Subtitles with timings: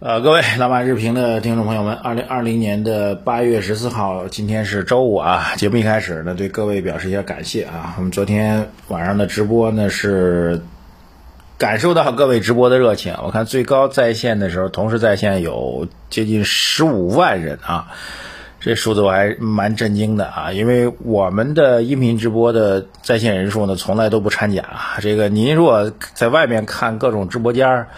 [0.00, 5.54] 呃，各位老马日评的听众朋友们，二零二零年的八月十四号，今天是周五啊。
[5.56, 7.96] 节目一开始呢，对各位表示一下感谢啊。
[7.96, 10.62] 我们昨天晚上的直播呢，是
[11.58, 13.16] 感受到各位直播的热情。
[13.24, 17.88] 我看最高在线的时候，同时在线有接近十五万人啊，
[18.60, 20.52] 这数字我还蛮震惊的啊。
[20.52, 24.64] 因为我们的音频直播的在线人数呢，从来都不掺假。
[25.00, 27.88] 这个您如果在外面看各种直播间儿。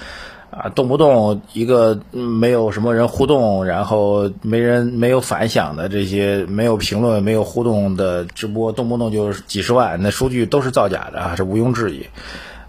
[0.51, 12.07] 啊，动不动一个没有什么人互动，然后没人没有反响的这些没有评论、没有互动的直播，动不动就几十万，那数据都是造假的啊，是毋庸置疑。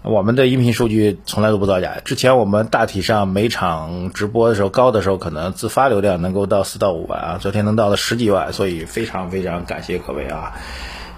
[0.04, 1.98] 我们的音频数据从来都不造假。
[2.04, 10.54] 之前我们大体上每场直播的时候，高的时候可能自发流量能够到四到五万啊，昨天能到了十几万，所以非常非常感谢各位啊。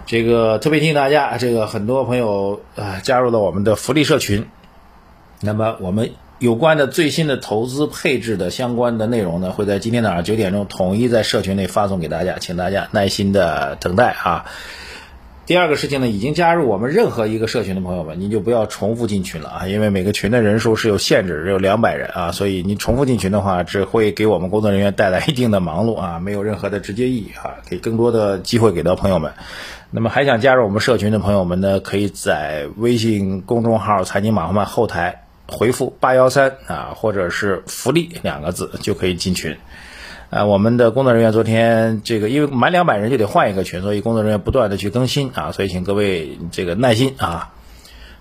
[0.07, 4.47] 这个特别提醒大家，这个很多朋友啊加入了我们的福利社群，
[5.41, 6.13] 那么我们。
[6.39, 14.45] 有关的最新的投资配置的相关的内容呢，会在今天早上九点钟统一在社群内发送给大家，请大家耐心的等待啊。
[15.47, 29.33] 第二个事情呢，已经加入我们任何一个社群的朋友们，您就不要重复进群了啊，因为每个群的人数是有限制，只有两百人啊，所以你重复进群的话，只会给我们工作人员带来一定的忙碌啊，没有任何的直接意义啊，给更多的机会给到朋友们。
[29.91, 35.24] 那么还想加入我们社群的朋友们呢，可以在微信公众号“财经马后曼”后台。
[35.47, 39.57] 回复八幺三啊，或者是福利两个字就可以进群。
[40.31, 47.53] 啊，我们的工作人员昨天这个因为满两百人就得换一个群，所以工作人员不断的去更新啊，所以请各位这个耐心啊。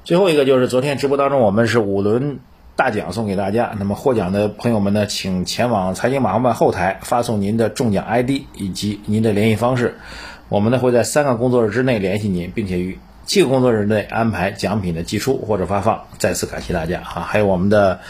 [0.04, 2.40] 最后一个就是昨天直播当中我们是五轮
[2.76, 9.96] 大奖送给大家，那么获奖的朋友们呢，请前往财经马后曼后台发送您的中奖 ID 以及您的联系方式，
[10.50, 13.00] 我们呢会在三个工作日之内联系您，并且与。
[13.26, 17.22] 七个工作日内安排奖品的寄出或者发放，再次感谢大家啊！
[17.22, 18.02] 还有我们的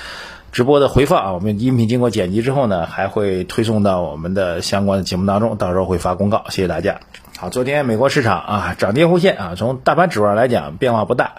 [0.51, 6.45] 直播的回放啊，我们音频经过剪辑之后呢，还会推送到我们的相关的节目当中，到时候会发公告。
[6.49, 6.99] 谢谢大家。
[7.37, 11.33] 好，昨天美国市场啊涨跌互现啊，从大盘指数上来讲变化不大，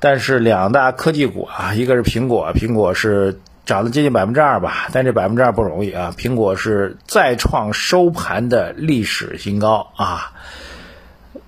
[0.00, 10.32] 但是两大科技股啊，一个是苹果，苹果是涨了接近百分之二吧，但这百分之二不容易啊，苹果是再创收盘的历史新高啊。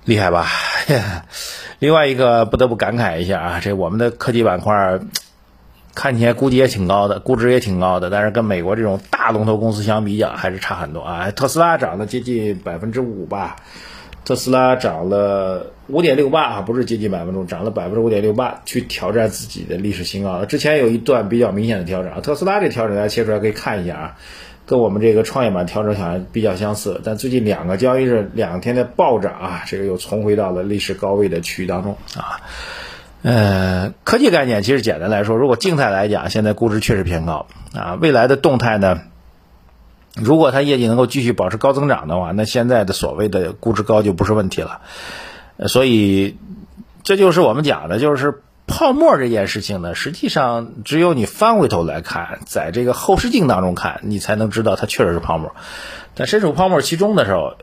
[0.04, 0.46] 厉害吧？
[1.78, 4.98] 另外一个不得不感慨一下啊，这我们的科技板块
[5.94, 11.30] 看起来估计也挺高的，估值也挺高的，但是跟美国这种大龙头公司相比较，还是差很多啊。
[11.30, 13.56] 特斯拉涨了接近百分之五吧，
[14.24, 20.44] 特斯拉涨了五点六八啊，不是接近百分之五，涨了百分之五点六八，去挑战自己的历史新高。
[20.44, 24.16] 之前有一段比较明显的调整，特斯拉这调整大家切出来可以看一下啊。
[24.68, 32.38] 跟我们这个创业板调整好像比较相似，但最近两个交易日两天的暴涨啊，这个又重回到了历史高位的区域当中啊。
[33.22, 37.96] 呃，科技概念其实简单来说，如果静态来讲，现在估值确实偏高啊。
[37.98, 39.00] 未来的动态呢，
[40.14, 44.82] 如果它业绩能够继续保持高增长的话，那现在的所谓的估值高就不是问题了。
[45.66, 46.36] 所以
[47.02, 48.42] 这就是我们讲的，就是。
[48.68, 55.52] 泡沫这件事情呢，实际上只有你翻回头来看，在这个后视镜当中看，你才能知道它确实是泡沫。
[56.14, 57.54] 但身处泡沫其中的时候，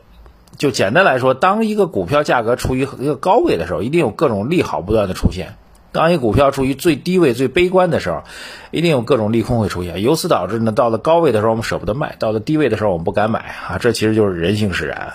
[0.58, 5.54] 就简单来说，当一个股票价格处于一个高位的时候，一定有各种利好不断的出现；
[5.92, 8.24] 当一股票处于最低位、最悲观的时候，
[8.72, 10.02] 一定有各种利空会出现。
[10.02, 15.12] 由此导致呢，到了高位的时候我们舍不得卖，到了低位的时候我们不敢买啊，这其实就是人性使然。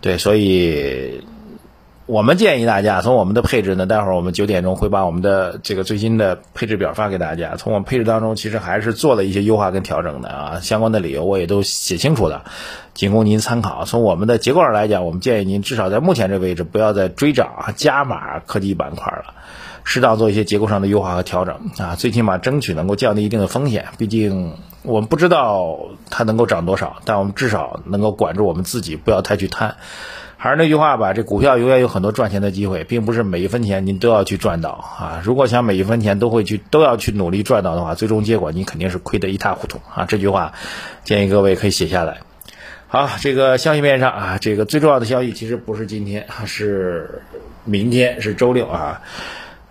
[0.00, 1.24] 对，所以。
[2.10, 7.54] 我们建议大家从我们的配置呢，待会儿我们九点钟会把我们的这个最新的配置表发给大家。
[7.54, 12.42] 从我们配置当中，其实还是做了一些优化跟调整的啊，相关的理由我也都写清楚了，
[13.00, 13.86] 仅供您参考。
[13.86, 19.32] 从我们的结构上来讲，我们建议您至少在目前这位置不要再追涨加码科技板块了，
[19.84, 23.86] 适当做一些结构上的优化和调整啊，最起码争取能够降低一定的风险。
[23.96, 24.52] 毕竟
[24.82, 25.78] 我们不知道
[26.10, 29.76] 它能够涨多少，但我们至少能够管住我们自己，不要太去贪。
[30.36, 35.22] 还是那句话吧，这股票永远有很多赚钱的机会，并不是每一分钱您都要去赚到啊！
[35.24, 40.04] 如果想每一分钱都会去都要去努力赚到的话，最终结果你肯定是亏得一塌糊涂啊！
[40.04, 40.52] 这句话
[41.02, 42.18] 建议各位可以写下来。
[42.92, 47.22] 好，这个消息面上啊，这个最重要的消息其实不是今天，是
[47.64, 49.00] 明天，是周六啊。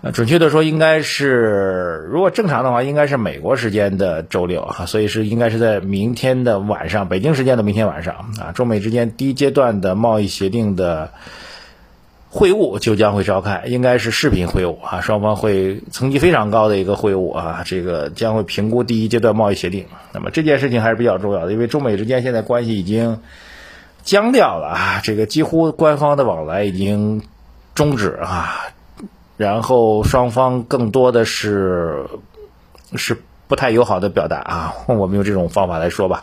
[0.00, 11.12] 呃，准确的说，应该是如果正常的话，应该是美国时间的周六啊，所以是应该是在明天的晚上，北京时间的明天晚上啊，中美之间第一阶段的贸易协定的
[12.32, 19.86] 会晤就将会召开，应该是视频会晤啊，双方会层级非常高的一个会晤啊，这个将会评估第一阶段贸易协定。
[20.12, 23.20] 那么这件事情还是比较重要的，因为中美之间现在关系已经
[24.04, 27.22] 僵掉了啊，这个几乎官方的往来已经
[27.74, 28.54] 终止啊。
[29.36, 32.04] 然后双方更多的是
[32.94, 33.16] 是
[33.48, 36.22] 不太友好的表达啊，我们用这种方法来说吧。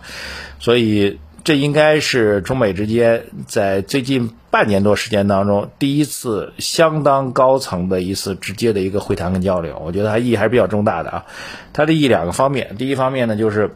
[0.60, 11.26] 所以这应该是中美之间在最近半年多时间当中第一次相当高层的一次直接的一个会谈跟交流，我觉得它意义还是比较重大的啊。
[11.72, 13.72] 它的意义两个方面，第一方面呢就是。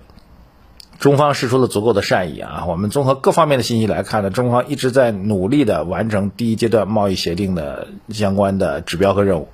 [1.00, 2.65] 中方释出了足够的善意啊！
[2.68, 9.47] 我们综合各方面的信息来看呢，中方一直在努力的完成第一阶段贸易协定的相关的指标和任务。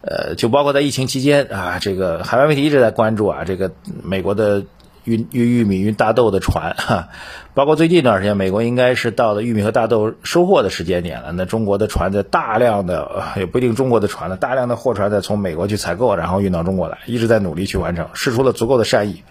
[0.00, 3.72] 呃，就包括在疫情期间啊，这个海外媒体一直在关注啊，这个
[4.02, 4.64] 美国的
[5.04, 7.08] 运运玉米、运大豆的船哈，
[7.54, 11.32] 包括最近一段时间，美国应该是到了玉米和大豆收获的时间点了。
[11.32, 19.22] 那中国的船在大量的，也不一定中国的船了，大量的货船在从美国去采购，然后运到中国来，一直在努力去完成，试出了足够的善意。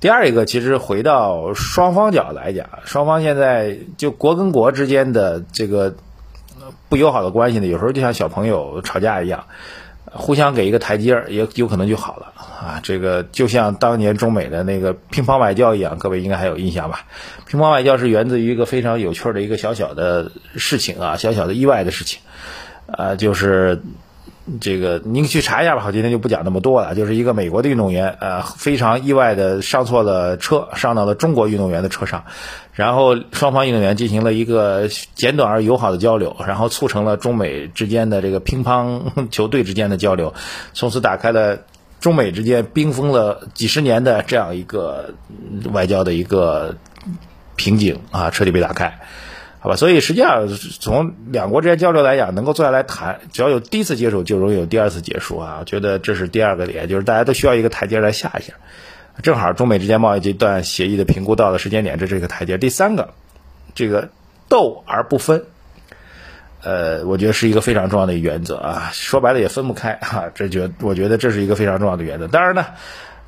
[0.00, 5.94] 第二一个，其实回到双方角来讲，双方现在就国跟国之间的这个
[6.88, 9.46] 不友好的关系呢，有时候就像小朋友吵架一样，
[10.12, 12.80] 互相给一个台阶儿，也有可能就好了啊。
[12.82, 17.06] 这个就像当年中美的那个乒乓外交一样，各位应该还有印象吧？
[17.46, 22.20] 乒乓外交是源自于一个非常有趣的一个小小的事情啊，小小的意外的事情，
[22.86, 23.82] 啊，就是。
[24.60, 26.94] 这个您去查一下吧，我今天就不讲那么多了。
[26.94, 32.24] 就是一个美国的运动员，呃，非常意外的上错了车，上到了中国运动员的车上，
[32.72, 40.32] 然后双方运动员进行了一个简短而友好的交流，然后促成了中美之间的这个乒乓球队之间的交流，
[40.72, 41.58] 从此打开了
[42.00, 45.14] 中美之间冰封了几十年的这样一个
[45.72, 46.76] 外交的一个
[47.56, 49.00] 瓶颈啊，彻底被打开。
[49.60, 55.56] 好吧，所以实际上从两国之间交流来讲，能够坐下来谈，只要有第一次接触，就容易有第二次结束啊。
[55.58, 58.54] 我觉得这是第二个点，就是大家都需要一个台阶来下一下。
[59.20, 62.56] 正好中美之间贸易这段协议的评估到了时间点，这是一个台阶。
[62.56, 63.14] 第三个，
[63.74, 64.10] 这个
[64.48, 65.44] 斗而不分，
[66.62, 68.90] 呃，我觉得是一个非常重要的原则啊。
[68.92, 72.28] 说白了也分不开哈，这觉我觉得这是一个非常重要的原则。
[72.28, 72.64] 当然呢。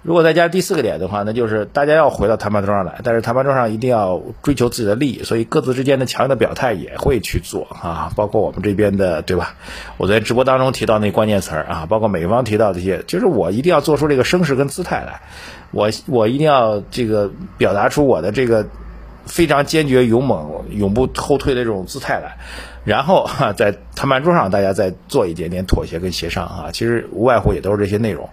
[0.02, 9.55] 如果再加第四个点的话，那就是大家要回到谈判桌上来，但是谈判桌上一定要追求自己的利益，所以各自之间的强硬的表态也会去做啊，包括我们这边的，对吧？
[9.99, 15.20] 我在直播当中提到那关键词儿啊，包括美方提到这些，就是我一定要做出这个声势跟姿态来，
[15.70, 18.67] 我我一定要这个表达出我的这个
[19.26, 22.38] 非常坚决、勇猛、永不后退的这种姿态来。
[22.82, 28.31] 然后哈，在谈判桌上，大家再做一点点妥协跟协商啊，其实无外乎也都是这些内容。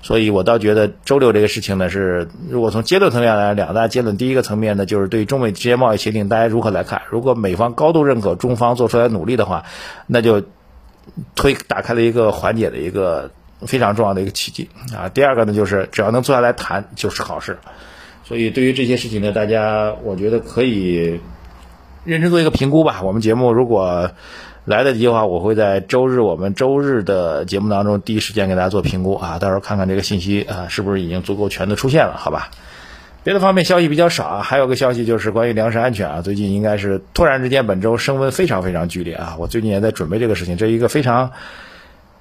[0.00, 4.16] 所以我倒觉得周六这个事情呢，是如果从阶段层面来，两大阶段。
[4.16, 7.02] 第一个层面呢，就是对中美之间贸易协定，大家如何来看？
[7.10, 9.64] 如果美方高度认可中方做出来努力的话，
[10.06, 10.42] 那就
[11.34, 13.30] 推打开了一个缓解的一个
[13.66, 15.10] 非常重要的一个契机啊。
[15.10, 17.58] 第二个呢，就是只要能坐下来谈，就是好事。
[18.24, 21.20] 所以对于这些事情呢，大家我觉得可以。
[22.04, 23.02] 认真做一个评估吧。
[23.02, 24.10] 我们节目如果
[24.64, 29.38] 来得及的话，我会在周日我们周日的节目当中第一时间给大家做评估啊。
[29.38, 32.16] 到时候看看这个信息啊，是不是已经足够全的出现了？
[32.16, 32.50] 好吧。
[33.22, 34.42] 别的方面消息比较少啊。
[34.42, 39.36] 还有个消息就是关于粮食安全啊，最近应该是突然之间本周升温非常非常剧烈啊。
[39.38, 41.32] 我最近也在准备这个事情，这是一个非常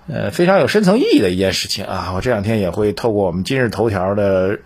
[0.07, 2.13] 呃非常有深层意义的一件事情啊。
[2.15, 4.59] 我这两天也会透过我们今日头条的。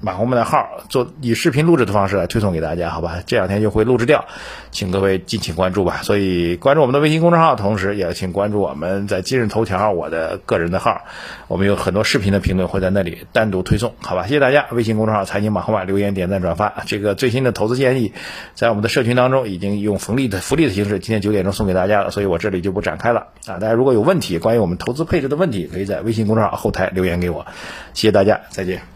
[0.00, 3.22] 马红们的号做以视频录制的方式来推送给大家，好吧？
[3.26, 4.24] 这两天就会录制掉，
[4.70, 6.00] 请各位敬请关注吧。
[6.02, 11.02] 所以关注我们的微信公众号，同时也请关注我们在今日头条我的个人的号，
[11.48, 14.24] 我们有很多视频的评论会在那里单独推送，好吧？
[14.26, 14.66] 谢谢大家。
[14.72, 18.12] 微信公众号财经马红版留言点赞转发，这个最新的投资建议
[18.54, 23.58] 在我们的社群当中已经用福利的福利的形式，今天九点钟送给大家了，所以我这里就不展开了啊。
[23.58, 27.46] 大家如果有问题，关于我们投资配置的问题，可以在微信公众号后台留言给我。
[27.94, 28.93] 谢谢大家，再见。